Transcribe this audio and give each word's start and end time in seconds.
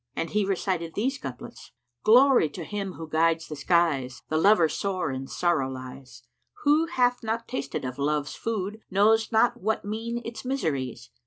And 0.15 0.31
he 0.31 0.45
recited 0.45 0.95
these 0.95 1.19
couplets, 1.19 1.73
"Glory 2.03 2.49
to 2.49 2.63
Him 2.63 2.93
who 2.93 3.07
guides 3.07 3.47
the 3.47 3.55
skies! 3.55 4.23
* 4.25 4.29
The 4.29 4.37
lover 4.37 4.67
sore 4.67 5.11
in 5.11 5.27
sorrow 5.27 5.69
lies. 5.69 6.23
Who 6.63 6.87
hath 6.87 7.21
not 7.21 7.47
tasted 7.47 7.85
of 7.85 7.99
Love's 7.99 8.33
food 8.33 8.81
* 8.87 8.89
Knows 8.89 9.31
not 9.31 9.61
what 9.61 9.85
mean 9.85 10.19
its 10.25 10.43
miseries. 10.43 11.11